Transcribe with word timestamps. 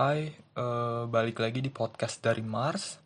Hai, 0.00 0.32
eh, 0.32 1.04
balik 1.12 1.44
lagi 1.44 1.60
di 1.60 1.68
podcast 1.68 2.24
dari 2.24 2.40
Mars. 2.40 2.96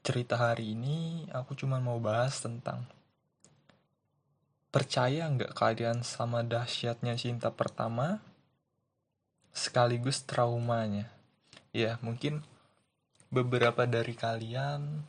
Cerita 0.00 0.40
hari 0.40 0.72
ini 0.72 1.28
aku 1.28 1.52
cuma 1.52 1.76
mau 1.84 2.00
bahas 2.00 2.40
tentang 2.40 2.88
percaya 4.72 5.28
nggak 5.28 5.52
kalian 5.52 6.00
sama 6.00 6.40
dahsyatnya 6.40 7.12
cinta 7.20 7.52
pertama 7.52 8.24
sekaligus 9.52 10.24
traumanya. 10.24 11.12
Ya, 11.76 12.00
mungkin 12.00 12.40
beberapa 13.28 13.84
dari 13.84 14.16
kalian 14.16 15.04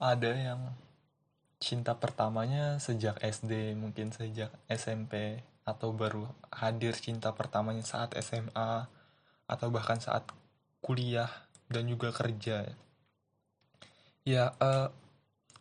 ada 0.00 0.32
yang 0.32 0.72
cinta 1.60 1.92
pertamanya 2.00 2.80
sejak 2.80 3.20
SD, 3.20 3.76
mungkin 3.76 4.08
sejak 4.08 4.48
SMP, 4.72 5.44
atau 5.68 5.92
baru 5.92 6.24
hadir 6.48 6.96
cinta 6.96 7.28
pertamanya 7.36 7.84
saat 7.84 8.16
SMA, 8.16 8.88
atau 9.50 9.66
bahkan 9.74 9.98
saat 9.98 10.22
kuliah 10.90 11.30
dan 11.70 11.86
juga 11.86 12.10
kerja. 12.10 12.66
Ya, 14.26 14.58
uh, 14.58 14.90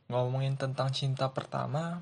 ngomongin 0.09 0.57
tentang 0.57 0.89
cinta 0.89 1.29
pertama, 1.29 2.01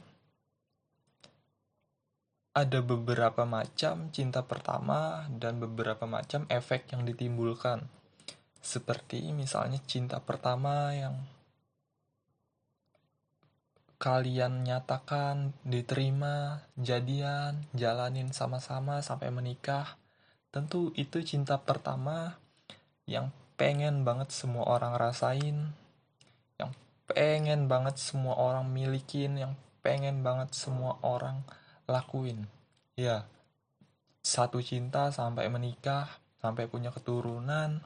ada 2.55 2.79
beberapa 2.79 3.43
macam 3.43 4.07
cinta 4.15 4.47
pertama 4.47 5.27
dan 5.27 5.59
beberapa 5.59 6.07
macam 6.07 6.47
efek 6.47 6.95
yang 6.95 7.03
ditimbulkan. 7.03 7.91
Seperti 8.63 9.35
misalnya 9.35 9.83
cinta 9.83 10.23
pertama 10.23 10.95
yang 10.95 11.19
kalian 13.99 14.63
nyatakan, 14.63 15.51
diterima, 15.67 16.63
jadian, 16.79 17.67
jalanin 17.75 18.31
sama-sama 18.31 19.03
sampai 19.03 19.35
menikah. 19.35 19.99
Tentu 20.47 20.95
itu 20.95 21.19
cinta 21.27 21.59
pertama 21.59 22.46
yang 23.07 23.31
pengen 23.57 24.05
banget 24.05 24.29
semua 24.29 24.67
orang 24.69 24.93
rasain, 24.99 25.73
yang 26.61 26.71
pengen 27.09 27.65
banget 27.65 27.97
semua 27.97 28.35
orang 28.37 28.67
milikin, 28.69 29.39
yang 29.39 29.57
pengen 29.81 30.21
banget 30.21 30.51
semua 30.51 30.99
orang 31.01 31.41
lakuin. 31.87 32.45
Ya 32.99 33.23
satu 34.19 34.59
cinta 34.59 35.07
sampai 35.15 35.47
menikah 35.47 36.19
sampai 36.43 36.67
punya 36.67 36.91
keturunan. 36.91 37.79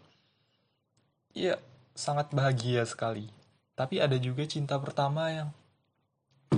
Ya 1.38 1.62
sangat 1.94 2.34
bahagia 2.34 2.84
sekali. 2.84 3.30
Tapi 3.78 4.02
ada 4.02 4.18
juga 4.18 4.44
cinta 4.50 4.82
pertama 4.82 5.30
yang 5.30 5.50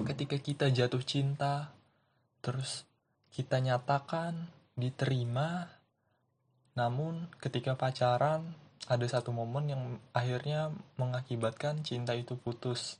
ketika 0.08 0.40
kita 0.40 0.72
jatuh 0.72 1.04
cinta 1.04 1.70
terus 2.40 2.88
kita 3.36 3.60
nyatakan 3.60 4.48
diterima. 4.80 5.68
Namun 6.74 7.30
ketika 7.38 7.78
pacaran 7.78 8.63
ada 8.88 9.06
satu 9.08 9.32
momen 9.32 9.72
yang 9.72 9.84
akhirnya 10.12 10.72
mengakibatkan 11.00 11.84
cinta 11.88 12.12
itu 12.12 12.36
putus. 12.36 13.00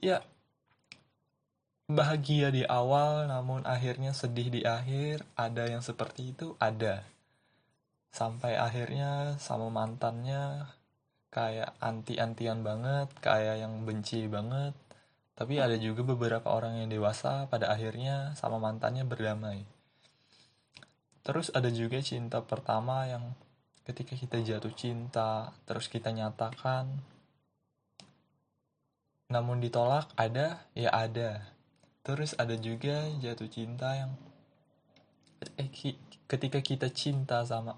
Ya 0.00 0.24
bahagia 1.86 2.50
di 2.50 2.66
awal 2.66 3.30
namun 3.30 3.62
akhirnya 3.62 4.10
sedih 4.10 4.50
di 4.50 4.66
akhir 4.66 5.22
ada 5.36 5.68
yang 5.68 5.84
seperti 5.84 6.32
itu 6.32 6.56
ada. 6.56 7.04
Sampai 8.08 8.56
akhirnya 8.56 9.36
sama 9.36 9.68
mantannya 9.68 10.72
kayak 11.28 11.76
anti-antian 11.84 12.64
banget 12.64 13.12
kayak 13.20 13.60
yang 13.60 13.84
benci 13.84 14.24
banget. 14.26 14.72
Tapi 15.36 15.60
ada 15.60 15.76
juga 15.76 16.00
beberapa 16.00 16.48
orang 16.48 16.80
yang 16.80 16.88
dewasa 16.88 17.44
pada 17.52 17.68
akhirnya 17.68 18.32
sama 18.40 18.56
mantannya 18.56 19.04
berdamai. 19.04 19.68
Terus 21.20 21.52
ada 21.52 21.68
juga 21.68 22.00
cinta 22.00 22.40
pertama 22.40 23.04
yang 23.04 23.36
ketika 23.86 24.18
kita 24.18 24.42
jatuh 24.42 24.74
cinta 24.74 25.54
terus 25.64 25.86
kita 25.86 26.10
nyatakan 26.10 26.90
namun 29.26 29.58
ditolak 29.58 30.10
ada 30.14 30.62
ya 30.74 30.90
ada. 30.94 31.42
Terus 32.06 32.38
ada 32.38 32.54
juga 32.54 33.10
jatuh 33.18 33.50
cinta 33.50 33.90
yang 33.98 34.14
eh, 35.58 35.70
ketika 36.30 36.62
kita 36.62 36.86
cinta 36.94 37.42
sama 37.42 37.74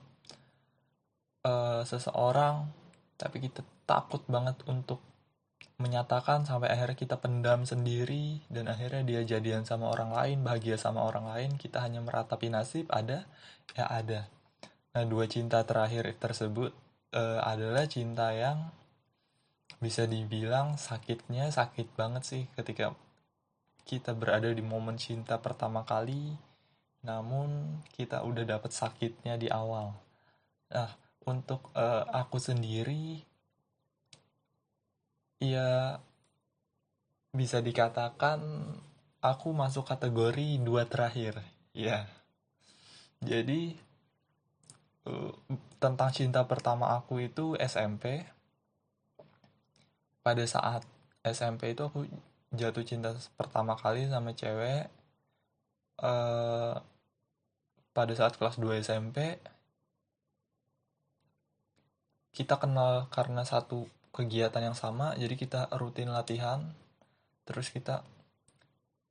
uh, 1.49 1.81
seseorang 1.85 2.69
tapi 3.17 3.49
kita 3.49 3.65
takut 3.89 4.21
banget 4.29 4.61
untuk 4.69 5.01
menyatakan 5.81 6.45
sampai 6.45 6.71
akhirnya 6.71 6.99
kita 6.99 7.17
pendam 7.19 7.63
sendiri 7.65 8.43
dan 8.51 8.69
akhirnya 8.69 9.03
dia 9.07 9.21
jadian 9.25 9.63
sama 9.65 9.91
orang 9.91 10.11
lain 10.11 10.39
bahagia 10.43 10.75
sama 10.75 11.07
orang 11.07 11.27
lain 11.27 11.51
kita 11.55 11.83
hanya 11.83 12.03
meratapi 12.03 12.51
nasib 12.51 12.87
ada 12.91 13.27
ya 13.75 13.87
ada 13.87 14.27
nah 14.99 15.07
dua 15.07 15.31
cinta 15.31 15.63
terakhir 15.63 16.11
tersebut 16.19 16.75
uh, 17.15 17.39
adalah 17.47 17.87
cinta 17.87 18.35
yang 18.35 18.67
bisa 19.79 20.11
dibilang 20.11 20.75
sakitnya 20.75 21.55
sakit 21.55 21.95
banget 21.95 22.27
sih 22.27 22.45
ketika 22.59 22.99
kita 23.89 24.13
berada 24.13 24.53
di 24.53 24.61
momen 24.61 25.01
cinta 25.01 25.41
pertama 25.41 25.81
kali, 25.87 26.37
namun 27.07 27.81
kita 27.97 28.21
udah 28.21 28.45
dapet 28.45 28.69
sakitnya 28.69 29.41
di 29.41 29.49
awal. 29.49 29.97
Nah, 30.69 30.93
untuk 31.25 31.73
uh, 31.73 32.05
aku 32.13 32.37
sendiri, 32.37 33.25
ya 35.41 35.97
bisa 37.33 37.65
dikatakan 37.65 38.45
aku 39.25 39.57
masuk 39.57 39.89
kategori 39.89 40.61
dua 40.61 40.85
terakhir. 40.85 41.41
Ya, 41.73 42.05
jadi 43.25 43.73
tentang 45.83 46.11
cinta 46.11 46.43
pertama 46.45 46.97
aku 46.99 47.23
itu 47.23 47.55
SMP. 47.61 48.27
Pada 50.23 50.45
saat 50.45 50.85
SMP 51.25 51.73
itu 51.73 51.83
aku 51.85 52.05
jatuh 52.53 52.85
cinta 52.85 53.13
pertama 53.37 53.77
kali 53.77 54.09
sama 54.09 54.33
cewek 54.33 54.89
uh, 56.01 56.81
pada 57.93 58.13
saat 58.17 58.39
kelas 58.41 58.57
2 58.57 58.81
SMP 58.81 59.37
kita 62.33 62.57
kenal 62.57 63.11
karena 63.13 63.43
satu 63.45 63.91
kegiatan 64.15 64.73
yang 64.73 64.79
sama 64.79 65.13
jadi 65.19 65.35
kita 65.35 65.61
rutin 65.77 66.09
latihan 66.09 66.73
terus 67.45 67.69
kita 67.69 68.01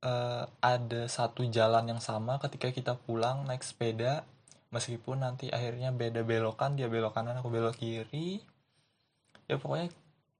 uh, 0.02 0.48
ada 0.58 1.06
satu 1.06 1.46
jalan 1.46 1.94
yang 1.94 2.02
sama 2.02 2.42
ketika 2.42 2.74
kita 2.74 2.92
pulang 2.98 3.46
naik 3.46 3.62
sepeda 3.62 4.26
meskipun 4.68 5.24
nanti 5.24 5.48
akhirnya 5.48 5.92
beda 5.92 6.24
belokan 6.24 6.76
dia 6.76 6.92
belok 6.92 7.16
kanan 7.16 7.40
aku 7.40 7.48
belok 7.48 7.80
kiri 7.80 8.44
ya 9.48 9.56
pokoknya 9.56 9.88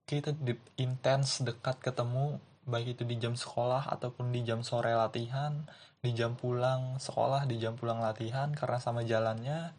kita 0.09 0.33
intens 0.81 1.45
dekat 1.45 1.81
ketemu 1.85 2.41
baik 2.69 3.01
itu 3.01 3.03
di 3.09 3.17
jam 3.17 3.33
sekolah 3.33 3.89
ataupun 3.89 4.29
di 4.29 4.45
jam 4.45 4.61
sore 4.61 4.93
latihan, 4.93 5.65
di 6.05 6.13
jam 6.13 6.37
pulang 6.37 7.01
sekolah, 7.01 7.49
di 7.49 7.57
jam 7.57 7.75
pulang 7.75 8.05
latihan 8.05 8.53
karena 8.53 8.79
sama 8.79 9.05
jalannya. 9.05 9.73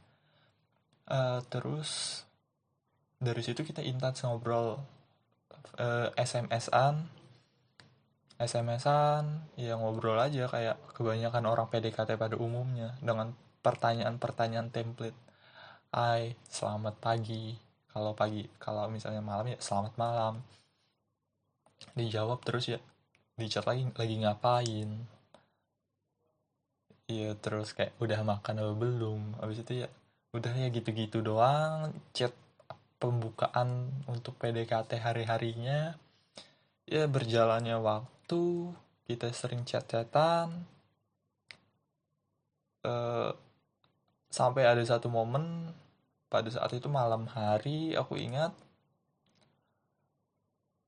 Uh, 1.10 1.42
terus 1.50 2.22
dari 3.18 3.42
situ 3.42 3.66
kita 3.66 3.82
intens 3.86 4.26
ngobrol 4.26 4.82
uh, 5.82 6.10
SMS-an, 6.18 7.10
SMS-an, 8.38 9.54
ya 9.58 9.78
ngobrol 9.78 10.18
aja 10.18 10.50
kayak 10.50 10.78
kebanyakan 10.98 11.46
orang 11.46 11.70
PDKT 11.70 12.18
pada 12.18 12.38
umumnya 12.38 12.98
dengan 13.02 13.34
pertanyaan-pertanyaan 13.60 14.72
template. 14.72 15.18
Hai, 15.92 16.36
selamat 16.48 16.96
pagi. 17.02 17.58
Kalau 17.90 18.14
pagi, 18.14 18.46
kalau 18.62 18.88
misalnya 18.88 19.20
malam 19.20 19.50
ya 19.50 19.58
selamat 19.60 19.94
malam. 20.00 20.34
Dijawab 21.98 22.40
terus 22.46 22.72
ya. 22.72 22.80
Di 23.36 23.48
chat 23.52 23.66
lagi 23.68 23.88
lagi 23.96 24.16
ngapain? 24.20 24.90
Iya 27.10 27.34
terus 27.42 27.74
kayak 27.74 27.98
udah 27.98 28.22
makan 28.22 28.56
atau 28.62 28.76
belum? 28.78 29.42
Habis 29.42 29.66
itu 29.66 29.84
ya 29.84 29.90
udah 30.30 30.54
ya 30.54 30.70
gitu-gitu 30.70 31.26
doang 31.26 31.90
chat 32.14 32.30
pembukaan 33.02 33.90
untuk 34.06 34.38
PDKT 34.38 35.02
hari-harinya. 35.02 35.98
Ya 36.86 37.10
berjalannya 37.10 37.82
waktu 37.82 38.42
kita 39.10 39.34
sering 39.34 39.66
chat-chatan. 39.66 40.70
Uh, 42.86 43.34
sampai 44.30 44.66
ada 44.70 44.82
satu 44.86 45.10
momen 45.10 45.74
pada 46.30 46.50
saat 46.54 46.70
itu 46.78 46.86
malam 46.88 47.26
hari 47.26 47.98
aku 47.98 48.14
ingat 48.16 48.54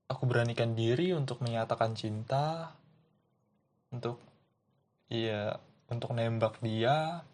aku 0.06 0.30
beranikan 0.30 0.78
diri 0.78 1.18
untuk 1.18 1.42
menyatakan 1.42 1.98
cinta 1.98 2.78
untuk 3.90 4.22
iya 5.10 5.58
untuk 5.90 6.14
nembak 6.14 6.62
dia 6.62 7.26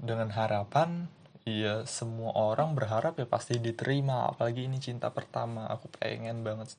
dengan 0.00 0.32
harapan 0.32 1.06
iya 1.44 1.84
semua 1.84 2.32
orang 2.32 2.72
berharap 2.72 3.20
ya 3.20 3.28
pasti 3.28 3.60
diterima 3.60 4.32
apalagi 4.32 4.64
ini 4.64 4.80
cinta 4.80 5.12
pertama 5.12 5.68
aku 5.68 5.92
pengen 5.92 6.40
banget 6.40 6.72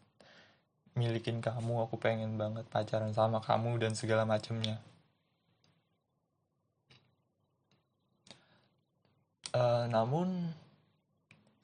milikin 0.97 1.39
kamu 1.39 1.85
aku 1.85 2.01
pengen 2.01 2.41
banget 2.41 2.65
pacaran 2.73 3.13
sama 3.13 3.37
kamu 3.39 3.77
dan 3.77 3.93
segala 3.93 4.25
macamnya 4.25 4.81
uh, 9.57 9.89
namun 9.89 10.53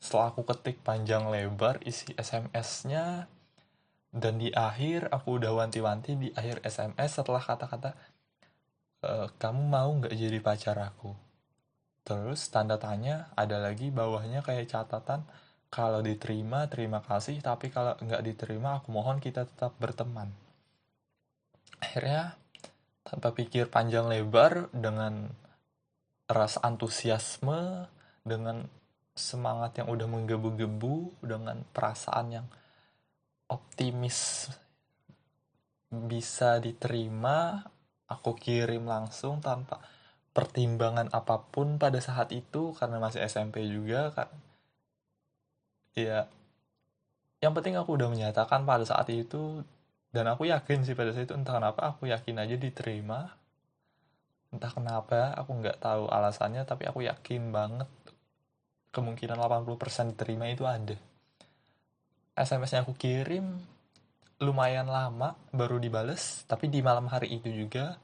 setelah 0.03 0.35
aku 0.35 0.43
ketik 0.43 0.83
panjang 0.83 1.31
lebar 1.31 1.79
isi 1.87 2.11
SMS-nya 2.17 3.31
dan 4.11 4.35
di 4.35 4.51
akhir 4.51 5.07
aku 5.09 5.39
udah 5.39 5.63
wanti-wanti 5.63 6.19
di 6.19 6.29
akhir 6.35 6.59
SMS 6.67 7.17
setelah 7.17 7.39
kata-kata 7.39 7.95
e, 8.99 9.31
kamu 9.41 9.63
mau 9.63 9.89
nggak 9.95 10.13
jadi 10.13 10.37
pacar 10.43 10.77
aku? 10.77 11.15
Terus 12.05 12.45
tanda 12.51 12.75
tanya 12.77 13.31
ada 13.33 13.57
lagi 13.57 13.89
bawahnya 13.89 14.45
kayak 14.45 14.69
catatan 14.69 15.25
kalau 15.71 16.05
diterima 16.05 16.69
terima 16.69 17.01
kasih 17.01 17.41
tapi 17.41 17.73
kalau 17.73 17.97
nggak 17.97 18.21
diterima 18.21 18.83
aku 18.83 18.93
mohon 18.93 19.17
kita 19.17 19.49
tetap 19.49 19.73
berteman. 19.81 20.29
Akhirnya 21.81 22.37
tanpa 23.07 23.33
pikir 23.33 23.71
panjang 23.71 24.05
lebar 24.11 24.69
dengan 24.75 25.31
rasa 26.27 26.63
antusiasme 26.63 27.87
dengan 28.23 28.65
semangat 29.13 29.77
yang 29.77 29.93
udah 29.93 30.07
menggebu-gebu 30.09 31.21
dengan 31.21 31.61
perasaan 31.69 32.27
yang 32.33 32.47
optimis 33.51 34.49
bisa 35.93 36.57
diterima 36.57 37.61
aku 38.09 38.33
kirim 38.33 38.89
langsung 38.89 39.37
tanpa 39.37 39.77
pertimbangan 40.33 41.13
apa 41.13 41.45
pun 41.53 41.77
pada 41.77 42.01
saat 42.01 42.33
itu 42.33 42.73
karena 42.73 42.97
masih 42.97 43.21
SMP 43.21 43.69
juga 43.69 44.09
kan. 44.09 44.29
Ya 45.93 46.25
yang 47.43 47.53
penting 47.53 47.77
aku 47.77 47.99
udah 47.99 48.09
menyatakan 48.09 48.65
pada 48.65 48.87
saat 48.87 49.11
itu 49.13 49.61
dan 50.09 50.25
aku 50.31 50.49
yakin 50.49 50.87
sih 50.87 50.95
pada 50.97 51.13
saat 51.13 51.27
itu 51.29 51.35
entah 51.37 51.59
kenapa 51.59 51.93
aku 51.93 52.07
yakin 52.09 52.39
aja 52.39 52.55
diterima 52.55 53.35
entah 54.53 54.69
kenapa 54.69 55.33
aku 55.33 55.51
nggak 55.59 55.81
tahu 55.81 56.05
alasannya 56.07 56.63
tapi 56.63 56.85
aku 56.85 57.03
yakin 57.03 57.49
banget 57.49 57.89
kemungkinan 58.93 59.41
80% 59.41 60.13
diterima 60.13 60.45
itu 60.53 60.69
ada. 60.69 60.93
SMS-nya 62.37 62.85
aku 62.85 62.93
kirim 62.93 63.57
lumayan 64.41 64.89
lama 64.89 65.33
baru 65.53 65.77
dibales 65.81 66.45
tapi 66.45 66.69
di 66.69 66.81
malam 66.81 67.09
hari 67.09 67.37
itu 67.37 67.49
juga 67.49 67.97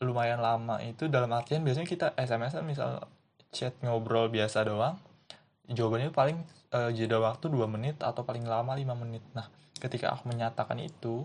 lumayan 0.00 0.40
lama 0.40 0.80
itu 0.80 1.10
dalam 1.12 1.28
artian 1.34 1.60
biasanya 1.60 1.86
kita 1.86 2.06
SMS 2.16 2.56
misal 2.64 3.04
chat 3.52 3.76
ngobrol 3.84 4.32
biasa 4.32 4.64
doang 4.64 4.96
jawabannya 5.70 6.10
paling 6.10 6.38
uh, 6.74 6.90
jeda 6.90 7.22
waktu 7.22 7.46
2 7.46 7.66
menit 7.70 7.96
atau 8.02 8.26
paling 8.26 8.42
lama 8.42 8.74
5 8.74 9.02
menit. 9.06 9.22
Nah 9.34 9.46
ketika 9.78 10.12
aku 10.12 10.28
menyatakan 10.28 10.78
itu 10.82 11.24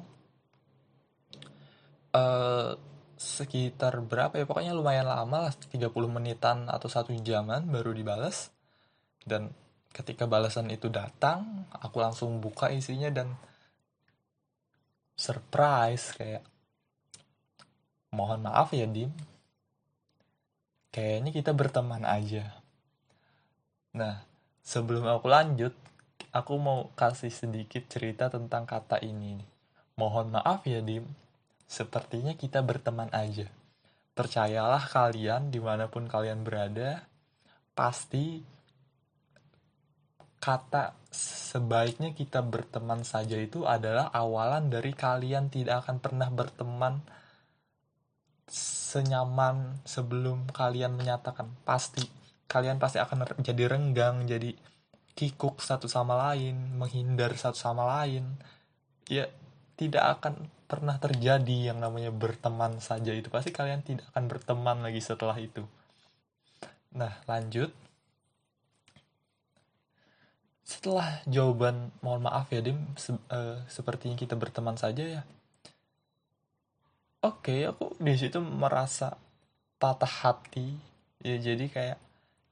uh, 2.14 2.78
sekitar 3.16 4.00
berapa 4.04 4.36
ya? 4.36 4.46
Pokoknya 4.48 4.76
lumayan 4.76 5.08
lama 5.08 5.50
lah 5.50 5.54
30 5.56 5.90
menitan 6.08 6.68
atau 6.68 6.88
satu 6.92 7.16
jaman 7.16 7.68
baru 7.68 7.96
dibales. 7.96 8.52
Dan 9.26 9.50
ketika 9.96 10.28
balasan 10.28 10.70
itu 10.70 10.92
datang 10.92 11.66
aku 11.72 12.04
langsung 12.04 12.44
buka 12.44 12.70
isinya 12.70 13.10
dan 13.10 13.34
surprise 15.16 16.12
kayak 16.20 16.44
mohon 18.12 18.44
maaf 18.44 18.76
ya 18.76 18.86
Dim. 18.86 19.12
Kayaknya 20.92 21.32
kita 21.32 21.52
berteman 21.52 22.04
aja. 22.04 22.60
Nah 23.96 24.24
sebelum 24.60 25.08
aku 25.08 25.28
lanjut 25.32 25.74
aku 26.36 26.54
mau 26.60 26.92
kasih 27.00 27.32
sedikit 27.32 27.88
cerita 27.88 28.28
tentang 28.28 28.68
kata 28.68 29.00
ini 29.00 29.40
mohon 29.96 30.36
maaf 30.36 30.68
ya 30.68 30.84
Dim 30.84 31.25
sepertinya 31.66 32.34
kita 32.38 32.62
berteman 32.62 33.10
aja. 33.12 33.50
Percayalah 34.16 34.88
kalian 34.88 35.52
di 35.52 35.60
mana 35.60 35.92
pun 35.92 36.08
kalian 36.08 36.46
berada 36.46 37.04
pasti 37.76 38.40
kata 40.40 40.96
sebaiknya 41.12 42.14
kita 42.14 42.40
berteman 42.46 43.02
saja 43.02 43.36
itu 43.36 43.66
adalah 43.66 44.14
awalan 44.14 44.70
dari 44.70 44.94
kalian 44.94 45.50
tidak 45.50 45.84
akan 45.84 45.98
pernah 46.00 46.30
berteman 46.32 47.02
senyaman 48.48 49.82
sebelum 49.84 50.48
kalian 50.54 50.96
menyatakan. 50.96 51.50
Pasti 51.66 52.06
kalian 52.46 52.78
pasti 52.78 53.02
akan 53.02 53.26
jadi 53.42 53.68
renggang 53.68 54.30
jadi 54.30 54.54
kikuk 55.18 55.60
satu 55.64 55.90
sama 55.90 56.30
lain 56.30 56.78
menghindar 56.78 57.34
satu 57.36 57.58
sama 57.58 57.84
lain. 58.00 58.38
Ya 59.10 59.28
tidak 59.76 60.20
akan 60.20 60.48
pernah 60.66 60.98
terjadi 60.98 61.72
yang 61.72 61.78
namanya 61.78 62.10
berteman 62.10 62.80
saja 62.82 63.12
itu. 63.14 63.28
Pasti 63.30 63.54
kalian 63.54 63.84
tidak 63.86 64.08
akan 64.16 64.26
berteman 64.32 64.78
lagi 64.82 65.04
setelah 65.04 65.36
itu. 65.38 65.64
Nah 66.96 67.14
lanjut. 67.30 67.70
Setelah 70.66 71.22
jawaban 71.30 71.94
mohon 72.02 72.26
maaf 72.26 72.50
ya 72.50 72.66
Dim 72.66 72.80
se 72.98 73.14
uh, 73.14 73.62
sepertinya 73.70 74.18
kita 74.18 74.34
berteman 74.34 74.80
saja 74.80 75.22
ya. 75.22 75.22
Oke 77.22 77.54
okay, 77.54 77.60
aku 77.70 77.94
di 78.02 78.16
situ 78.18 78.42
merasa 78.42 79.14
patah 79.78 80.10
hati. 80.10 80.74
Ya 81.22 81.38
jadi 81.38 81.70
kayak 81.70 82.00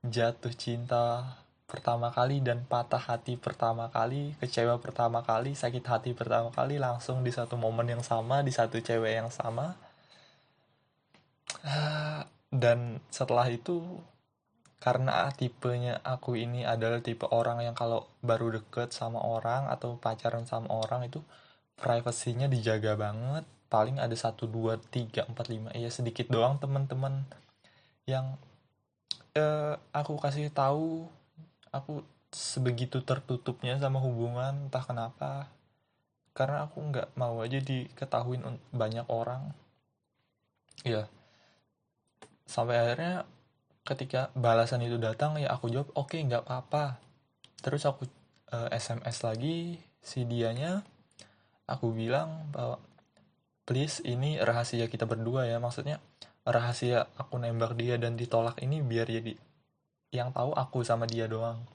jatuh 0.05 0.53
cinta 0.53 1.37
pertama 1.63 2.11
kali 2.11 2.43
dan 2.43 2.67
patah 2.67 2.99
hati 2.99 3.39
pertama 3.39 3.89
kali 3.89 4.35
kecewa 4.37 4.77
pertama 4.83 5.23
kali 5.23 5.55
sakit 5.55 5.83
hati 5.87 6.11
pertama 6.13 6.51
kali 6.51 6.77
langsung 6.77 7.23
di 7.23 7.31
satu 7.31 7.55
momen 7.55 7.87
yang 7.87 8.03
sama 8.05 8.43
di 8.43 8.51
satu 8.51 8.79
cewek 8.79 9.13
yang 9.23 9.31
sama. 9.31 9.75
Dan 12.53 13.01
setelah 13.09 13.49
itu 13.49 13.81
karena 14.77 15.31
tipenya 15.31 16.03
aku 16.03 16.35
ini 16.35 16.67
adalah 16.67 16.99
tipe 16.99 17.23
orang 17.31 17.63
yang 17.63 17.71
kalau 17.71 18.05
baru 18.19 18.59
deket 18.59 18.91
sama 18.91 19.23
orang 19.23 19.71
atau 19.71 19.95
pacaran 19.95 20.43
sama 20.43 20.67
orang 20.69 21.07
itu 21.07 21.23
privasinya 21.79 22.45
dijaga 22.51 22.93
banget. 22.99 23.47
Paling 23.71 23.97
ada 23.97 24.13
satu 24.13 24.45
dua 24.45 24.77
tiga 24.77 25.25
empat 25.25 25.49
lima 25.49 25.73
ya 25.73 25.89
sedikit 25.89 26.29
doang 26.29 26.61
teman-teman 26.61 27.25
yang 28.05 28.37
eh, 29.33 29.73
aku 29.95 30.19
kasih 30.21 30.53
tahu 30.53 31.09
aku 31.73 32.05
sebegitu 32.29 33.01
tertutupnya 33.01 33.75
sama 33.81 33.97
hubungan 33.99 34.69
entah 34.69 34.85
kenapa. 34.85 35.49
Karena 36.33 36.65
aku 36.65 36.81
nggak 36.81 37.17
mau 37.17 37.41
aja 37.41 37.57
diketahuin 37.57 38.45
banyak 38.73 39.05
orang. 39.09 39.53
Ya 40.85 41.09
sampai 42.43 42.75
akhirnya 42.77 43.25
ketika 43.83 44.29
balasan 44.37 44.83
itu 44.85 45.01
datang 45.01 45.41
ya 45.41 45.51
aku 45.51 45.67
jawab 45.71 45.89
oke 45.97 46.13
okay, 46.13 46.21
nggak 46.25 46.45
apa-apa. 46.45 47.01
Terus 47.59 47.83
aku 47.89 48.05
uh, 48.53 48.69
eh, 48.69 48.77
SMS 48.77 49.17
lagi 49.25 49.81
si 49.99 50.25
dianya. 50.29 50.85
Aku 51.63 51.95
bilang 51.95 52.51
bahwa 52.51 52.77
please 53.63 54.03
ini 54.03 54.37
rahasia 54.41 54.85
kita 54.91 55.07
berdua 55.07 55.47
ya. 55.47 55.57
Maksudnya 55.57 56.03
rahasia 56.43 57.07
aku 57.15 57.39
nembak 57.39 57.79
dia 57.79 57.95
dan 57.95 58.19
ditolak 58.19 58.59
ini 58.59 58.83
biar 58.83 59.07
jadi 59.07 59.33
yang 60.13 60.29
tahu 60.29 60.53
aku 60.53 60.85
sama 60.85 61.09
dia 61.09 61.25
doang. 61.25 61.65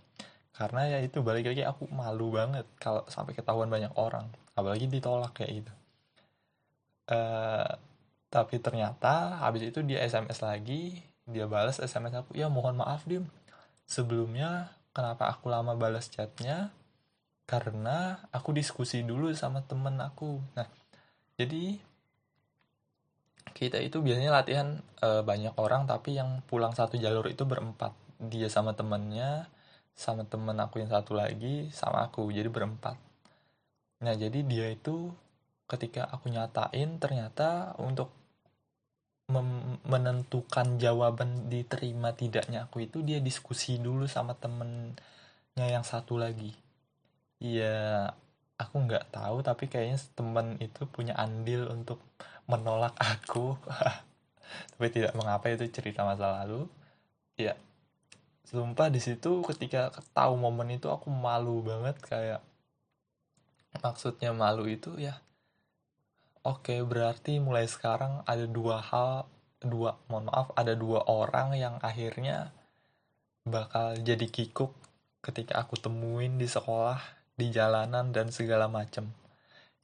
Karena 0.54 0.87
ya 0.87 0.99
itu 1.02 1.23
balik 1.23 1.50
lagi 1.50 1.62
aku 1.66 1.90
malu 1.90 2.35
banget 2.35 2.66
kalau 2.78 3.02
sampai 3.11 3.35
ketahuan 3.35 3.71
banyak 3.71 3.90
orang. 3.99 4.30
Apalagi 4.54 4.87
ditolak 4.87 5.35
kayak 5.35 5.62
gitu. 5.62 5.73
Uh, 7.09 7.78
tapi 8.28 8.61
ternyata 8.61 9.40
habis 9.40 9.64
itu 9.64 9.80
dia 9.80 10.04
SMS 10.04 10.45
lagi 10.45 11.00
dia 11.25 11.49
balas 11.49 11.80
SMS 11.80 12.25
aku 12.25 12.38
ya 12.38 12.47
mohon 12.47 12.78
maaf 12.78 13.04
dim. 13.04 13.26
Sebelumnya 13.85 14.73
kenapa 14.95 15.28
aku 15.30 15.50
lama 15.50 15.75
balas 15.75 16.09
chatnya? 16.09 16.71
Karena 17.49 18.21
aku 18.30 18.52
diskusi 18.52 19.00
dulu 19.02 19.33
sama 19.33 19.64
temen 19.64 19.97
aku. 19.99 20.40
Nah 20.54 20.68
jadi 21.38 21.78
kita 23.54 23.80
itu 23.83 23.99
biasanya 24.04 24.30
latihan 24.30 24.78
e, 25.00 25.25
banyak 25.25 25.57
orang 25.57 25.88
tapi 25.88 26.14
yang 26.14 26.45
pulang 26.47 26.76
satu 26.76 27.00
jalur 27.00 27.26
itu 27.26 27.42
berempat 27.42 27.90
dia 28.18 28.50
sama 28.50 28.75
temennya 28.75 29.46
sama 29.98 30.22
temen 30.22 30.54
aku 30.62 30.78
yang 30.78 30.90
satu 30.94 31.18
lagi 31.18 31.70
sama 31.75 32.06
aku 32.06 32.30
jadi 32.30 32.46
berempat. 32.46 32.94
Nah 34.02 34.14
jadi 34.14 34.46
dia 34.46 34.70
itu 34.70 35.10
ketika 35.66 36.06
aku 36.06 36.30
nyatain 36.30 37.02
ternyata 37.02 37.75
untuk 37.82 38.14
menentukan 39.84 40.80
jawaban 40.80 41.52
diterima 41.52 42.16
tidaknya 42.16 42.64
aku 42.64 42.88
itu 42.88 43.04
dia 43.04 43.20
diskusi 43.20 43.76
dulu 43.76 44.08
sama 44.08 44.32
temennya 44.38 45.66
yang 45.66 45.84
satu 45.84 46.16
lagi. 46.16 46.54
Iya 47.42 48.08
aku 48.58 48.75
nggak 48.87 49.14
tahu 49.14 49.42
tapi 49.42 49.66
kayaknya 49.66 49.98
temen 50.14 50.56
itu 50.62 50.87
punya 50.88 51.18
andil 51.18 51.68
untuk 51.75 51.98
menolak 52.48 52.94
aku. 52.96 53.58
Tapi 54.72 54.88
tidak 54.88 55.12
mengapa 55.12 55.52
itu 55.52 55.68
cerita 55.68 56.08
masa 56.08 56.32
lalu. 56.40 56.64
Ya 57.37 57.52
sumpah 58.48 58.88
di 58.88 59.00
situ 59.04 59.44
ketika 59.44 59.92
tahu 60.16 60.40
momen 60.40 60.80
itu 60.80 60.88
aku 60.88 61.12
malu 61.12 61.60
banget 61.60 62.00
kayak 62.00 62.40
maksudnya 63.84 64.32
malu 64.32 64.64
itu 64.64 64.96
ya 64.96 65.20
Oke, 66.48 66.80
berarti 66.80 67.42
mulai 67.44 67.68
sekarang 67.68 68.24
ada 68.24 68.48
dua 68.48 68.80
hal, 68.80 69.28
dua, 69.60 70.00
mohon 70.08 70.32
maaf, 70.32 70.48
ada 70.56 70.72
dua 70.72 71.04
orang 71.04 71.52
yang 71.52 71.76
akhirnya 71.84 72.54
bakal 73.44 73.92
jadi 74.00 74.24
kikuk 74.24 74.72
ketika 75.20 75.60
aku 75.60 75.76
temuin 75.76 76.40
di 76.40 76.48
sekolah 76.48 77.04
di 77.36 77.52
jalanan 77.52 78.16
dan 78.16 78.32
segala 78.32 78.64
macem. 78.64 79.12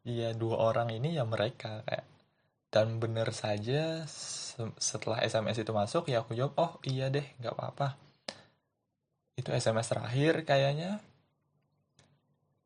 Iya 0.08 0.32
dua 0.32 0.72
orang 0.72 0.88
ini 0.88 1.20
ya 1.20 1.28
mereka 1.28 1.84
kayak 1.84 2.06
dan 2.72 2.96
bener 2.96 3.28
saja 3.36 4.08
setelah 4.80 5.20
SMS 5.20 5.60
itu 5.62 5.72
masuk 5.76 6.08
ya 6.08 6.24
aku 6.24 6.32
jawab 6.32 6.54
oh 6.56 6.72
iya 6.86 7.06
deh 7.12 7.22
nggak 7.38 7.54
apa-apa 7.54 7.94
itu 9.34 9.50
SMS 9.50 9.90
terakhir 9.90 10.46
kayaknya. 10.46 11.02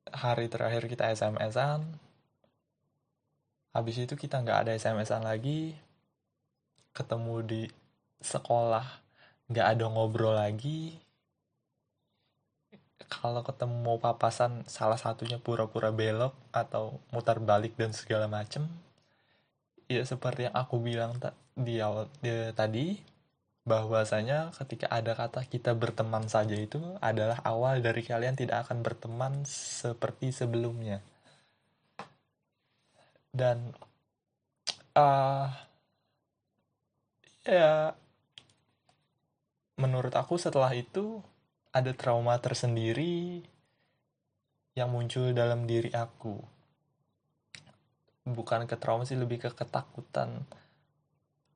Hari 0.08 0.48
terakhir 0.48 0.88
kita 0.88 1.12
SMS-an 1.12 1.84
habis 3.76 4.00
itu 4.00 4.16
kita 4.16 4.40
nggak 4.40 4.58
ada 4.66 4.72
SMS-an 4.75 5.22
lagi. 5.22 5.76
Ketemu 6.96 7.34
di 7.44 7.62
sekolah 8.25 8.87
nggak 9.52 9.66
ada 9.76 9.84
ngobrol 9.87 10.34
lagi. 10.34 10.96
Kalau 13.08 13.40
ketemu 13.40 13.96
papasan 14.00 14.68
salah 14.68 15.00
satunya 15.00 15.40
pura-pura 15.40 15.88
belok 15.88 16.37
atau 16.52 17.00
mutar 17.14 17.40
balik 17.40 17.72
dan 17.80 17.96
segala 17.96 18.28
macem 18.28 18.68
ya 19.88 20.04
seperti 20.04 20.46
yang 20.46 20.54
aku 20.54 20.76
bilang 20.84 21.16
di 21.56 21.80
awal 21.80 22.12
di, 22.20 22.52
tadi 22.52 23.00
bahwasanya 23.68 24.50
ketika 24.56 24.88
ada 24.88 25.12
kata 25.12 25.44
kita 25.44 25.76
berteman 25.76 26.25
saja 26.26 26.56
itu 26.56 26.80
adalah 27.04 27.44
awal 27.44 27.84
dari 27.84 28.00
kalian 28.00 28.34
tidak 28.34 28.66
akan 28.66 28.80
berteman 28.80 29.44
seperti 29.44 30.32
sebelumnya. 30.32 31.04
Dan 33.28 33.76
uh, 34.96 35.52
ya 37.44 37.92
menurut 39.78 40.16
aku 40.16 40.40
setelah 40.40 40.72
itu 40.72 41.20
ada 41.70 41.92
trauma 41.92 42.40
tersendiri 42.40 43.44
yang 44.72 44.88
muncul 44.88 45.30
dalam 45.37 45.68
diri 45.68 45.92
aku. 45.92 46.40
Bukan 48.25 48.64
ke 48.64 48.80
trauma 48.80 49.04
sih 49.04 49.20
lebih 49.20 49.44
ke 49.44 49.50
ketakutan 49.52 50.48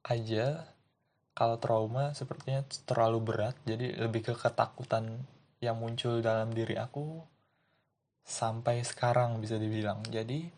aja 0.03 0.72
kalau 1.33 1.57
trauma 1.57 2.13
sepertinya 2.13 2.61
terlalu 2.85 3.19
berat 3.25 3.57
jadi 3.65 3.97
lebih 4.05 4.21
ke 4.21 4.35
ketakutan 4.37 5.25
yang 5.65 5.81
muncul 5.81 6.21
dalam 6.21 6.53
diri 6.53 6.77
aku 6.77 7.25
sampai 8.23 8.83
sekarang 8.85 9.39
bisa 9.43 9.57
dibilang. 9.57 10.03
Jadi 10.07 10.51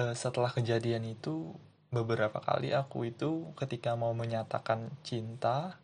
eh, 0.00 0.14
setelah 0.16 0.50
kejadian 0.52 1.04
itu 1.06 1.52
beberapa 1.90 2.38
kali 2.38 2.70
aku 2.70 3.10
itu 3.10 3.50
ketika 3.58 3.98
mau 3.98 4.14
menyatakan 4.16 4.90
cinta 5.06 5.78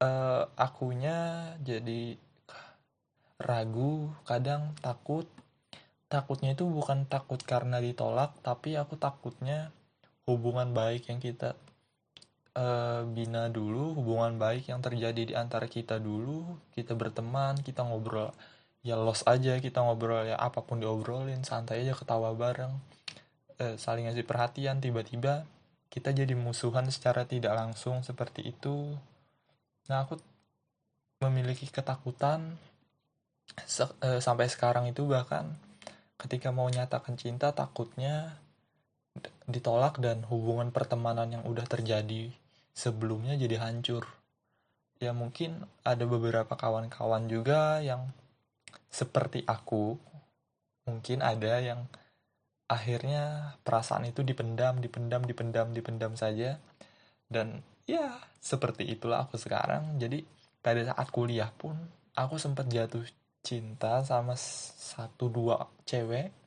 eh, 0.00 0.44
akunya 0.56 1.52
jadi 1.62 2.16
ragu 3.42 4.14
kadang 4.24 4.74
takut. 4.80 5.26
Takutnya 6.08 6.54
itu 6.54 6.62
bukan 6.68 7.10
takut 7.10 7.42
karena 7.42 7.82
ditolak 7.82 8.38
tapi 8.46 8.78
aku 8.78 8.94
takutnya 8.94 9.74
hubungan 10.24 10.72
baik 10.72 11.12
yang 11.12 11.20
kita 11.20 11.56
uh, 12.56 13.02
bina 13.04 13.50
dulu, 13.52 13.94
hubungan 13.98 14.40
baik 14.40 14.70
yang 14.70 14.80
terjadi 14.80 15.22
di 15.22 15.34
antara 15.36 15.68
kita 15.68 16.00
dulu, 16.00 16.56
kita 16.72 16.96
berteman, 16.96 17.60
kita 17.60 17.84
ngobrol 17.84 18.32
ya 18.84 19.00
los 19.00 19.24
aja 19.24 19.56
kita 19.64 19.80
ngobrol 19.80 20.28
ya 20.28 20.36
apa 20.36 20.60
pun 20.60 20.76
diobrolin 20.76 21.40
santai 21.40 21.82
aja 21.84 21.96
ketawa 21.96 22.36
bareng. 22.36 22.72
Uh, 23.56 23.74
saling 23.80 24.10
ngasih 24.10 24.26
perhatian 24.26 24.82
tiba-tiba 24.82 25.48
kita 25.88 26.10
jadi 26.10 26.34
musuhan 26.34 26.90
secara 26.90 27.24
tidak 27.24 27.54
langsung 27.54 28.02
seperti 28.04 28.50
itu. 28.52 28.92
Nah 29.88 30.04
aku 30.04 30.20
memiliki 31.24 31.70
ketakutan 31.70 32.60
se 33.64 33.86
uh, 33.86 34.20
sampai 34.20 34.50
sekarang 34.50 34.90
itu 34.90 35.06
bahkan 35.08 35.56
ketika 36.20 36.52
mau 36.52 36.68
nyatakan 36.68 37.16
cinta 37.16 37.52
takutnya 37.56 38.36
ditolak 39.44 40.00
dan 40.00 40.24
hubungan 40.26 40.72
pertemanan 40.72 41.30
yang 41.30 41.44
udah 41.44 41.64
terjadi 41.68 42.32
sebelumnya 42.74 43.38
jadi 43.38 43.62
hancur. 43.62 44.08
Ya 44.98 45.12
mungkin 45.14 45.68
ada 45.84 46.04
beberapa 46.08 46.56
kawan-kawan 46.56 47.28
juga 47.28 47.78
yang 47.84 48.10
seperti 48.88 49.42
aku, 49.44 49.98
mungkin 50.86 51.20
ada 51.20 51.60
yang 51.60 51.86
akhirnya 52.70 53.54
perasaan 53.62 54.08
itu 54.08 54.24
dipendam, 54.24 54.80
dipendam, 54.80 55.22
dipendam, 55.22 55.70
dipendam 55.70 56.12
saja. 56.16 56.58
Dan 57.28 57.60
ya 57.84 58.16
seperti 58.40 58.86
itulah 58.88 59.28
aku 59.28 59.36
sekarang. 59.36 59.98
Jadi 60.00 60.24
pada 60.64 60.80
saat 60.82 61.08
kuliah 61.12 61.52
pun 61.52 61.76
aku 62.16 62.40
sempat 62.40 62.70
jatuh 62.70 63.04
cinta 63.44 64.00
sama 64.00 64.32
satu 64.38 65.28
dua 65.28 65.68
cewek 65.84 66.43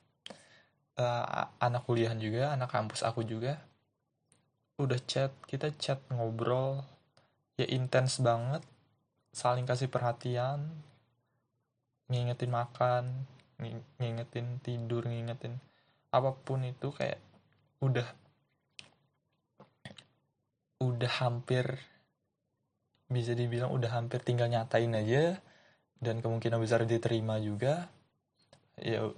uh, 0.98 1.48
anak 1.62 1.86
kuliahan 1.86 2.18
juga 2.18 2.54
anak 2.54 2.74
kampus 2.74 3.06
aku 3.06 3.24
juga 3.24 3.62
udah 4.77 5.00
chat 5.10 5.34
kita 5.50 5.74
chat 5.77 5.98
ngobrol 6.13 6.86
ya 7.58 7.66
intens 7.66 8.22
banget 8.22 8.62
saling 9.34 9.66
kasih 9.66 9.89
perhatian 9.89 10.70
ngingetin 12.10 12.54
makan 12.54 13.25
ngingetin 13.98 14.62
tidur 14.62 15.10
ngingetin 15.10 15.58
apa 16.13 16.34
pun 16.34 16.62
itu 16.62 16.94
kayak 16.94 17.18
udah 17.82 18.06
udah 20.77 21.12
hampir 21.25 21.82
bisa 23.10 23.34
dibilang 23.34 23.74
udah 23.74 23.98
hampir 23.98 24.22
tinggal 24.22 24.46
nyatain 24.46 24.94
aja 24.94 25.42
dan 25.98 26.22
kemungkinan 26.22 26.62
besar 26.62 26.86
diterima 26.86 27.42
juga 27.42 27.89
ya 28.78 29.10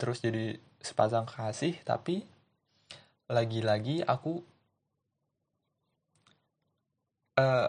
terus 0.00 0.24
jadi 0.24 0.56
sepasang 0.80 1.28
kasih 1.28 1.76
tapi 1.84 2.24
lagi-lagi 3.32 4.04
aku 4.04 4.44
uh, 7.36 7.68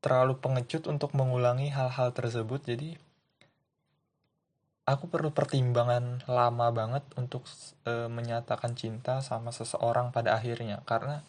terlalu 0.00 0.36
pengecut 0.40 0.88
untuk 0.88 1.12
mengulangi 1.16 1.72
hal-hal 1.72 2.12
tersebut. 2.12 2.60
Jadi 2.64 2.96
aku 4.88 5.06
perlu 5.06 5.30
pertimbangan 5.30 6.24
lama 6.26 6.68
banget 6.72 7.04
untuk 7.16 7.44
uh, 7.88 8.08
menyatakan 8.08 8.74
cinta 8.76 9.20
sama 9.24 9.52
seseorang 9.52 10.12
pada 10.12 10.36
akhirnya. 10.36 10.80
Karena 10.88 11.24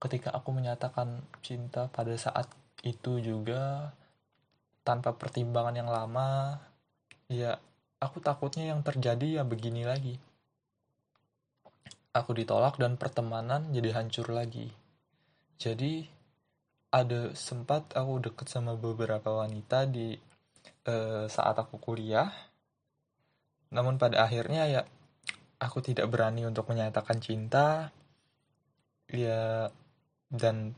ketika 0.00 0.32
aku 0.32 0.52
menyatakan 0.56 1.24
cinta 1.44 1.88
pada 1.92 2.16
saat 2.16 2.48
itu 2.80 3.20
juga 3.20 3.92
tanpa 4.80 5.12
pertimbangan 5.12 5.76
yang 5.76 5.90
lama 5.92 6.56
ya 7.28 7.60
aku 8.00 8.18
takutnya 8.24 8.72
yang 8.72 8.80
terjadi 8.80 9.40
ya 9.40 9.42
begini 9.44 9.84
lagi. 9.84 10.16
Aku 12.10 12.34
ditolak 12.34 12.80
dan 12.80 12.96
pertemanan 12.96 13.70
jadi 13.70 13.94
hancur 13.94 14.32
lagi. 14.32 14.72
Jadi 15.60 16.08
ada 16.90 17.30
sempat 17.38 17.94
aku 17.94 18.18
deket 18.18 18.50
sama 18.50 18.74
beberapa 18.74 19.30
wanita 19.30 19.86
di 19.86 20.18
uh, 20.90 21.30
saat 21.30 21.54
aku 21.54 21.78
kuliah. 21.78 22.32
Namun 23.70 24.00
pada 24.00 24.26
akhirnya 24.26 24.66
ya 24.66 24.82
aku 25.62 25.84
tidak 25.84 26.10
berani 26.10 26.48
untuk 26.48 26.66
menyatakan 26.66 27.22
cinta. 27.22 27.94
Ya 29.06 29.70
dan 30.32 30.74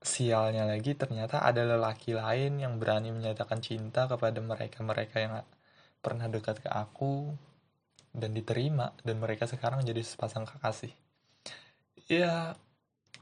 sialnya 0.00 0.64
lagi 0.64 0.96
ternyata 0.96 1.44
ada 1.44 1.60
lelaki 1.68 2.16
lain 2.16 2.56
yang 2.56 2.80
berani 2.80 3.12
menyatakan 3.12 3.60
cinta 3.60 4.08
kepada 4.08 4.40
mereka-mereka 4.40 5.16
yang 5.20 5.34
pernah 6.00 6.26
dekat 6.26 6.64
ke 6.64 6.70
aku 6.72 7.32
dan 8.10 8.34
diterima 8.34 8.96
dan 9.04 9.20
mereka 9.20 9.46
sekarang 9.46 9.84
jadi 9.86 10.02
sepasang 10.02 10.48
kekasih 10.48 10.90
ya 12.10 12.58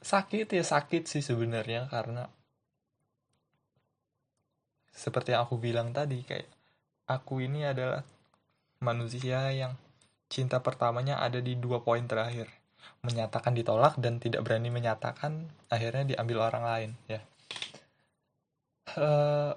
sakit 0.01 0.49
ya 0.49 0.65
sakit 0.65 1.05
sih 1.05 1.21
sebenarnya 1.21 1.91
karena 1.93 2.25
seperti 4.99 5.31
yang 5.31 5.47
aku 5.47 5.63
bilang 5.63 5.95
tadi 5.95 6.27
kayak 6.27 6.51
aku 7.07 7.45
ini 7.47 7.63
adalah 7.63 8.03
manusia 8.83 9.51
yang 9.55 9.79
cinta 10.27 10.59
pertamanya 10.61 11.23
ada 11.23 11.39
di 11.39 11.55
dua 11.55 11.81
poin 11.81 12.03
terakhir. 12.05 12.51
Menyatakan 13.03 13.55
ditolak 13.55 13.95
dan 14.03 14.19
tidak 14.19 14.43
berani 14.43 14.75
menyatakan 14.75 15.47
akhirnya 15.71 16.15
diambil 16.15 16.51
orang 16.51 16.65
lain 16.67 16.91
ya. 17.07 17.21
Uh, 18.99 19.53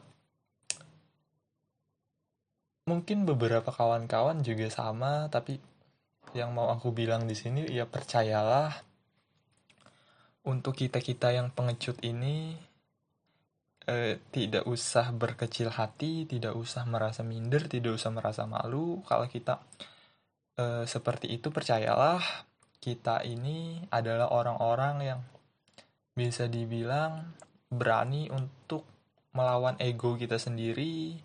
mungkin 2.92 3.24
beberapa 3.24 3.72
kawan-kawan 3.72 4.44
juga 4.44 4.68
sama 4.68 5.32
tapi 5.32 5.56
yang 6.36 6.52
mau 6.52 6.68
aku 6.68 6.92
bilang 6.92 7.24
di 7.24 7.36
sini 7.40 7.64
ya 7.72 7.88
percayalah 7.88 8.76
untuk 10.44 10.76
kita-kita 10.76 11.32
yang 11.32 11.56
pengecut 11.56 12.04
ini 12.04 12.60
eh, 13.88 14.20
tidak 14.34 14.66
usah 14.66 15.14
berkecil 15.14 15.70
hati, 15.70 16.26
tidak 16.26 16.58
usah 16.58 16.84
merasa 16.90 17.22
minder, 17.22 17.70
tidak 17.70 17.94
usah 17.98 18.10
merasa 18.10 18.44
malu. 18.50 19.06
Kalau 19.06 19.30
kita 19.30 19.62
eh, 20.58 20.84
seperti 20.90 21.30
itu 21.30 21.54
percayalah 21.54 22.22
kita 22.82 23.22
ini 23.22 23.86
adalah 23.94 24.34
orang-orang 24.34 24.96
yang 25.06 25.22
bisa 26.18 26.50
dibilang 26.50 27.38
berani 27.72 28.28
untuk 28.34 28.84
melawan 29.32 29.80
ego 29.80 30.20
kita 30.20 30.36
sendiri 30.36 31.16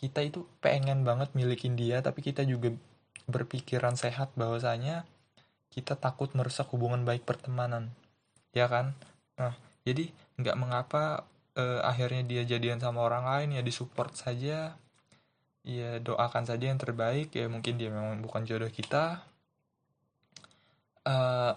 kita 0.00 0.24
itu 0.24 0.48
pengen 0.64 1.04
banget 1.04 1.36
milikin 1.36 1.76
dia 1.76 2.00
tapi 2.00 2.24
kita 2.24 2.40
juga 2.48 2.72
berpikiran 3.28 3.94
sehat 3.94 4.32
bahwasanya 4.34 5.04
kita 5.70 5.94
takut 5.94 6.32
merusak 6.34 6.66
hubungan 6.72 7.04
baik 7.06 7.22
pertemanan. 7.28 7.92
Ya 8.56 8.66
kan? 8.66 8.96
Nah 9.36 9.54
jadi 9.84 10.10
nggak 10.40 10.56
mengapa 10.58 11.28
eh, 11.54 11.80
akhirnya 11.84 12.24
dia 12.26 12.42
jadian 12.48 12.80
sama 12.80 13.04
orang 13.04 13.28
lain 13.28 13.60
ya 13.60 13.62
disupport 13.62 14.10
saja. 14.16 14.74
Ya 15.60 15.90
doakan 16.00 16.48
saja 16.48 16.72
yang 16.72 16.80
terbaik 16.80 17.36
ya 17.36 17.46
mungkin 17.46 17.76
dia 17.76 17.92
memang 17.92 18.24
bukan 18.24 18.48
jodoh 18.48 18.72
kita. 18.72 19.20
Uh, 21.00 21.56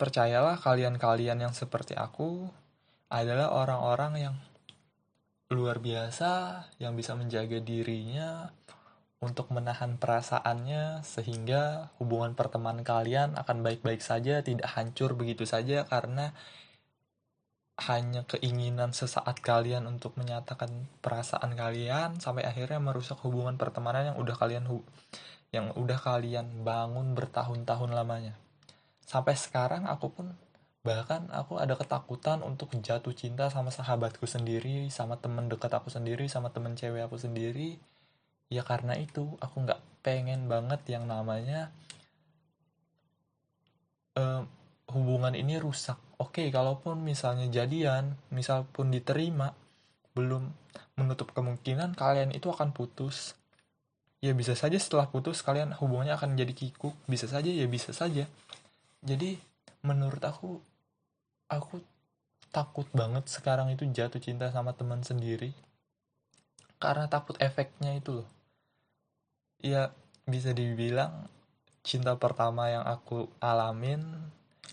percayalah 0.00 0.56
kalian-kalian 0.56 1.44
yang 1.44 1.52
seperti 1.52 1.92
aku 1.92 2.48
adalah 3.12 3.52
orang-orang 3.52 4.12
yang 4.16 4.34
luar 5.48 5.80
biasa 5.80 6.64
yang 6.76 6.92
bisa 6.92 7.16
menjaga 7.16 7.56
dirinya 7.64 8.52
untuk 9.18 9.50
menahan 9.50 9.98
perasaannya 9.98 11.02
sehingga 11.02 11.90
hubungan 11.98 12.38
pertemanan 12.38 12.86
kalian 12.86 13.34
akan 13.34 13.64
baik-baik 13.66 13.98
saja 13.98 14.44
tidak 14.44 14.68
hancur 14.76 15.16
begitu 15.18 15.42
saja 15.48 15.88
karena 15.88 16.36
hanya 17.78 18.26
keinginan 18.26 18.90
sesaat 18.90 19.38
kalian 19.38 19.86
untuk 19.86 20.18
menyatakan 20.18 20.90
perasaan 20.98 21.54
kalian 21.54 22.18
sampai 22.18 22.42
akhirnya 22.42 22.82
merusak 22.82 23.22
hubungan 23.22 23.54
pertemanan 23.54 24.14
yang 24.14 24.18
udah 24.18 24.34
kalian 24.34 24.66
yang 25.54 25.70
udah 25.78 25.98
kalian 26.02 26.66
bangun 26.66 27.14
bertahun-tahun 27.14 27.94
lamanya. 27.94 28.34
Sampai 29.06 29.38
sekarang 29.38 29.86
aku 29.86 30.10
pun 30.10 30.26
bahkan 30.86 31.26
aku 31.34 31.58
ada 31.58 31.74
ketakutan 31.74 32.40
untuk 32.40 32.72
jatuh 32.78 33.12
cinta 33.12 33.50
sama 33.50 33.68
sahabatku 33.74 34.24
sendiri, 34.24 34.88
sama 34.88 35.18
temen 35.18 35.50
dekat 35.50 35.74
aku 35.74 35.90
sendiri, 35.90 36.30
sama 36.30 36.54
temen 36.54 36.78
cewek 36.78 37.04
aku 37.04 37.18
sendiri. 37.18 37.76
Ya 38.48 38.64
karena 38.64 38.96
itu 38.96 39.36
aku 39.42 39.64
nggak 39.66 39.80
pengen 40.00 40.48
banget 40.48 40.80
yang 40.88 41.04
namanya 41.04 41.68
uh, 44.16 44.42
hubungan 44.90 45.36
ini 45.36 45.60
rusak. 45.60 46.00
Oke, 46.18 46.50
kalaupun 46.50 46.98
misalnya 47.04 47.46
jadian, 47.46 48.18
misal 48.34 48.66
pun 48.66 48.90
diterima, 48.90 49.54
belum 50.16 50.50
menutup 50.98 51.30
kemungkinan 51.30 51.94
kalian 51.94 52.34
itu 52.34 52.50
akan 52.50 52.74
putus. 52.74 53.38
Ya 54.18 54.34
bisa 54.34 54.58
saja 54.58 54.74
setelah 54.82 55.06
putus 55.06 55.46
kalian 55.46 55.78
hubungannya 55.78 56.18
akan 56.18 56.34
jadi 56.34 56.50
kikuk, 56.50 56.96
bisa 57.06 57.30
saja 57.30 57.46
ya 57.46 57.70
bisa 57.70 57.94
saja. 57.94 58.26
Jadi 59.06 59.38
menurut 59.88 60.20
aku 60.20 60.60
aku 61.48 61.80
takut 62.52 62.84
banget 62.92 63.24
sekarang 63.32 63.72
itu 63.72 63.88
jatuh 63.88 64.20
cinta 64.20 64.52
sama 64.52 64.76
teman 64.76 65.00
sendiri. 65.00 65.56
Karena 66.76 67.08
takut 67.08 67.34
efeknya 67.40 67.96
itu 67.96 68.22
loh. 68.22 68.28
Ya 69.58 69.90
bisa 70.28 70.52
dibilang 70.52 71.26
cinta 71.82 72.14
pertama 72.20 72.68
yang 72.68 72.84
aku 72.84 73.32
alamin 73.40 74.04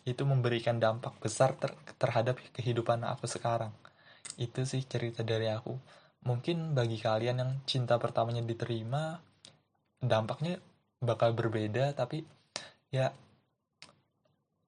itu 0.05 0.22
memberikan 0.27 0.77
dampak 0.77 1.17
besar 1.17 1.57
ter 1.57 1.74
terhadap 1.98 2.38
kehidupan 2.53 3.01
aku 3.07 3.25
sekarang. 3.25 3.74
Itu 4.38 4.67
sih 4.67 4.84
cerita 4.86 5.25
dari 5.25 5.50
aku. 5.50 5.74
Mungkin 6.27 6.77
bagi 6.77 7.00
kalian 7.00 7.38
yang 7.41 7.51
cinta 7.65 7.98
pertamanya 7.98 8.43
diterima, 8.45 9.17
dampaknya 10.01 10.62
bakal 11.01 11.34
berbeda, 11.34 11.93
tapi 11.98 12.25
ya 12.93 13.13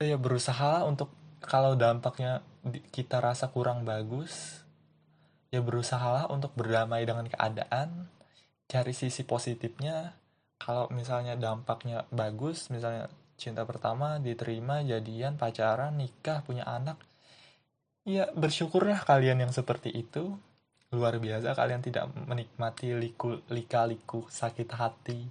ya 0.01 0.18
berusaha 0.18 0.86
untuk 0.86 1.13
kalau 1.42 1.77
dampaknya 1.77 2.42
kita 2.94 3.22
rasa 3.22 3.50
kurang 3.54 3.86
bagus, 3.86 4.63
ya 5.54 5.63
berusahalah 5.63 6.28
untuk 6.34 6.52
berdamai 6.58 7.06
dengan 7.08 7.26
keadaan, 7.30 8.10
cari 8.67 8.93
sisi 8.93 9.24
positifnya. 9.24 10.17
Kalau 10.58 10.89
misalnya 10.89 11.38
dampaknya 11.38 12.10
bagus, 12.10 12.74
misalnya 12.74 13.08
cinta 13.38 13.63
pertama 13.63 14.17
diterima 14.17 14.82
jadian 14.82 15.38
pacaran 15.38 15.93
nikah 15.93 16.41
punya 16.41 16.65
anak 16.65 16.98
ya 18.08 18.26
bersyukurlah 18.34 19.06
kalian 19.06 19.45
yang 19.45 19.54
seperti 19.54 19.93
itu 19.93 20.34
luar 20.89 21.22
biasa 21.22 21.54
kalian 21.54 21.86
tidak 21.86 22.10
menikmati 22.15 22.98
liku 22.98 23.38
lika-liku 23.54 24.26
sakit 24.32 24.69
hati 24.74 25.22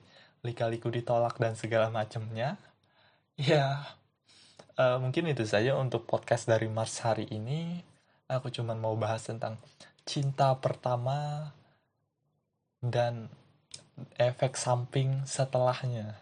lika-liku 0.47 0.87
ditolak 0.93 1.35
dan 1.43 1.59
segala 1.59 1.91
macamnya 1.91 2.55
ya 3.35 3.83
uh, 4.77 4.97
mungkin 5.01 5.29
itu 5.29 5.45
saja 5.49 5.75
untuk 5.77 6.05
podcast 6.05 6.49
dari 6.49 6.69
Mars 6.69 7.01
hari 7.01 7.27
ini. 7.33 7.81
Aku 8.29 8.51
cuma 8.53 8.75
mau 8.77 8.95
bahas 8.99 9.25
tentang 9.25 9.59
cinta 10.07 10.55
pertama 10.59 11.51
dan 12.85 13.33
efek 14.21 14.55
samping 14.55 15.25
setelahnya. 15.25 16.21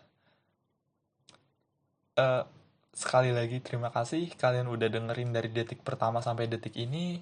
Uh, 2.14 2.46
sekali 2.94 3.34
lagi 3.34 3.58
terima 3.58 3.90
kasih 3.90 4.30
kalian 4.38 4.70
udah 4.70 4.86
dengerin 4.86 5.34
dari 5.34 5.50
detik 5.50 5.82
pertama 5.82 6.22
sampai 6.22 6.46
detik 6.46 6.76
ini. 6.78 7.18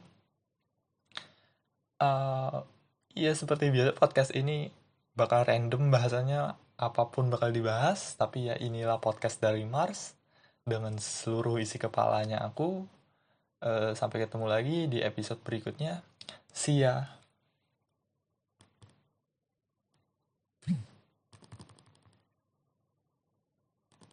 Uh, 2.02 2.66
ya 3.14 3.32
seperti 3.32 3.70
biasa 3.70 3.94
podcast 3.94 4.34
ini 4.34 4.74
bakal 5.14 5.46
random 5.46 5.92
bahasanya 5.94 6.58
apa 6.80 7.02
pun 7.14 7.30
bakal 7.30 7.54
dibahas 7.54 8.18
tapi 8.18 8.50
ya 8.50 8.58
inilah 8.58 8.98
podcast 8.98 9.38
dari 9.38 9.62
Mars 9.62 10.18
dengan 10.62 10.94
seluruh 10.98 11.58
isi 11.58 11.78
kepalanya 11.78 12.42
aku 12.42 12.86
uh, 13.62 13.92
sampai 13.94 14.26
ketemu 14.26 14.46
lagi 14.46 14.78
di 14.86 15.02
episode 15.02 15.42
berikutnya. 15.42 16.02
See 16.52 16.84
ya 16.84 17.21